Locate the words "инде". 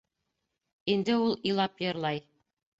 0.95-1.19